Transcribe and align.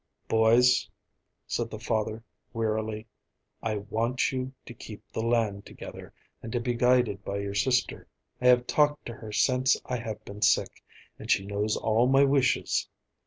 "Boys," 0.27 0.89
said 1.45 1.69
the 1.69 1.77
father 1.77 2.23
wearily, 2.53 3.05
"I 3.61 3.75
want 3.75 4.31
you 4.31 4.51
to 4.65 4.73
keep 4.73 5.03
the 5.11 5.21
land 5.21 5.67
together 5.67 6.11
and 6.41 6.51
to 6.53 6.59
be 6.59 6.73
guided 6.73 7.23
by 7.23 7.37
your 7.37 7.53
sister. 7.53 8.07
I 8.41 8.47
have 8.47 8.65
talked 8.65 9.05
to 9.05 9.13
her 9.13 9.31
since 9.31 9.79
I 9.85 9.97
have 9.97 10.25
been 10.25 10.41
sick, 10.41 10.83
and 11.19 11.29
she 11.29 11.45
knows 11.45 11.75
all 11.77 12.07
my 12.07 12.23
wishes. 12.23 12.89